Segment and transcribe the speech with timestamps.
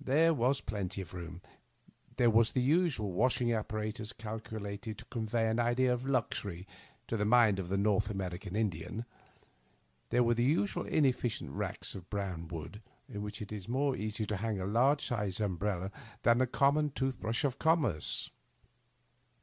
[0.00, 1.42] There was plenty of room;
[2.16, 6.66] there was the usual washing apparatus, calculated to convey an idea of luxury
[7.08, 9.04] to the mind of a Korth American Indian;
[10.08, 14.24] there were the usual inefficient racks of brown wood, in which it is more easy
[14.24, 15.90] to hang a large sized umbrella
[16.22, 18.30] than the common tooth brush of conmierce.